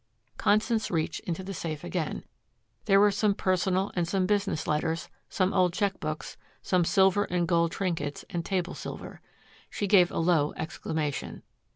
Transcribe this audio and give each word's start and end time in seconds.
Constance 0.37 0.89
reached 0.89 1.19
into 1.19 1.43
the 1.43 1.53
safe 1.53 1.83
again. 1.83 2.23
There 2.85 2.99
were 2.99 3.11
some 3.11 3.35
personal 3.35 3.91
and 3.95 4.07
some 4.07 4.25
business 4.25 4.65
letters, 4.65 5.09
some 5.29 5.53
old 5.53 5.73
check 5.73 5.99
books, 5.99 6.37
some 6.63 6.83
silver 6.85 7.25
and 7.25 7.47
gold 7.47 7.71
trinkets 7.71 8.25
and 8.27 8.43
table 8.43 8.73
silver. 8.73 9.21
She 9.69 9.85
gave 9.85 10.09
a 10.09 10.17
low 10.17 10.53
exclamation. 10.53 11.43